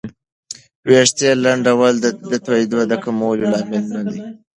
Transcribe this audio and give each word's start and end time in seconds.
ویښتې 0.87 1.29
لنډول 1.43 1.93
د 2.31 2.33
توېیدو 2.45 2.79
د 2.91 2.93
کمولو 3.03 3.43
لامل 3.53 3.83
نه 3.95 4.01
دی. 4.09 4.19